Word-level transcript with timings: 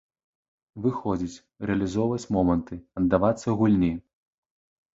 Выходзіць, 0.85 1.43
рэалізоўваць 1.67 2.29
моманты, 2.37 2.81
аддавацца 3.03 3.47
гульні. 3.63 3.95